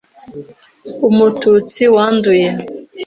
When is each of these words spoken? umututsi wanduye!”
umututsi 1.09 1.83
wanduye!” 1.95 2.47